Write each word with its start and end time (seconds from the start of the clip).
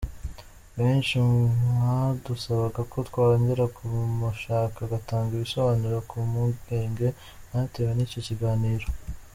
Benshi 0.77 1.15
mwadusabaga 1.27 2.81
ko 2.91 2.97
twongera 3.07 3.63
kumushaka 3.75 4.77
agatanga 4.83 5.31
ibisobanuro 5.33 5.97
ku 6.09 6.15
mpungenge 6.29 7.07
mwatewe 7.47 7.91
n’icyo 7.95 8.21
kiganiro. 8.29 8.87